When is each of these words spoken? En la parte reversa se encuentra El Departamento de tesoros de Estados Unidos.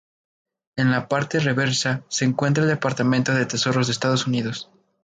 En 0.77 0.89
la 0.89 1.07
parte 1.07 1.39
reversa 1.39 2.01
se 2.09 2.25
encuentra 2.25 2.63
El 2.63 2.71
Departamento 2.71 3.35
de 3.35 3.45
tesoros 3.45 3.85
de 3.85 3.93
Estados 3.93 4.25
Unidos. 4.25 4.67